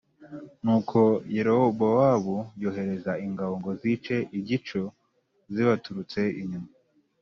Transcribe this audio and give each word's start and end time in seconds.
Nuko 0.63 0.99
Yerobowamu 1.35 2.37
yohereza 2.61 3.11
ingabo 3.25 3.53
ngo 3.59 3.71
zice 3.81 4.15
igico 4.39 4.81
zibaturutse 5.53 6.21
inyuma 6.41 6.69